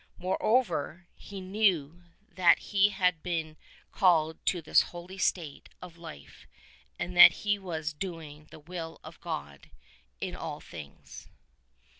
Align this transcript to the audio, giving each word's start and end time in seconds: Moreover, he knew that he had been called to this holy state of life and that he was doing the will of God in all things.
Moreover, 0.17 1.05
he 1.13 1.39
knew 1.41 2.01
that 2.31 2.57
he 2.73 2.89
had 2.89 3.21
been 3.21 3.55
called 3.91 4.43
to 4.47 4.59
this 4.59 4.81
holy 4.89 5.19
state 5.19 5.69
of 5.79 5.95
life 5.95 6.47
and 6.97 7.15
that 7.15 7.33
he 7.45 7.59
was 7.59 7.93
doing 7.93 8.47
the 8.49 8.57
will 8.57 8.99
of 9.03 9.21
God 9.21 9.69
in 10.19 10.35
all 10.35 10.59
things. 10.59 11.27